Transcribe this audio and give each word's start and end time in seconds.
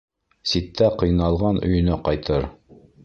Ситтә 0.51 0.87
ҡыйналған 1.03 1.61
өйөнә 1.69 1.99
ҡайтыр 2.09 2.49